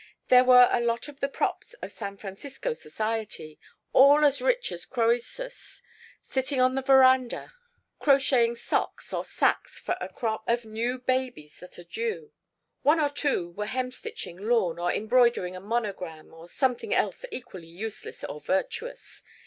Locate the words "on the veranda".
6.59-7.53